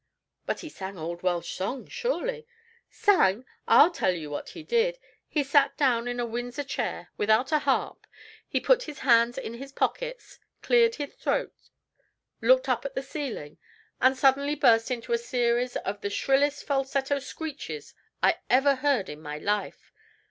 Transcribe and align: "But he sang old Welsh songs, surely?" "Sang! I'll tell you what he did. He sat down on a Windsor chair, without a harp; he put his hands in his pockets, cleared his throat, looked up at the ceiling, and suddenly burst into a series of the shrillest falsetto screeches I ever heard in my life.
"But 0.47 0.61
he 0.61 0.69
sang 0.69 0.97
old 0.97 1.21
Welsh 1.21 1.51
songs, 1.53 1.93
surely?" 1.93 2.47
"Sang! 2.89 3.45
I'll 3.67 3.91
tell 3.91 4.15
you 4.15 4.31
what 4.31 4.49
he 4.49 4.63
did. 4.63 4.97
He 5.27 5.43
sat 5.43 5.77
down 5.77 6.07
on 6.07 6.19
a 6.19 6.25
Windsor 6.25 6.63
chair, 6.63 7.09
without 7.17 7.51
a 7.51 7.59
harp; 7.59 8.07
he 8.47 8.59
put 8.59 8.81
his 8.89 9.01
hands 9.01 9.37
in 9.37 9.53
his 9.53 9.71
pockets, 9.71 10.39
cleared 10.63 10.95
his 10.95 11.13
throat, 11.13 11.53
looked 12.41 12.67
up 12.67 12.83
at 12.83 12.95
the 12.95 13.03
ceiling, 13.03 13.59
and 14.01 14.17
suddenly 14.17 14.55
burst 14.55 14.89
into 14.89 15.13
a 15.13 15.19
series 15.19 15.75
of 15.75 16.01
the 16.01 16.09
shrillest 16.09 16.63
falsetto 16.65 17.19
screeches 17.19 17.93
I 18.23 18.39
ever 18.49 18.73
heard 18.77 19.07
in 19.07 19.21
my 19.21 19.37
life. 19.37 19.91